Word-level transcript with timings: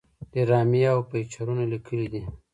ډرامې 0.31 0.81
او 0.93 0.99
فيچرونه 1.09 1.63
ليکلي 1.73 2.07
دي 2.13 2.21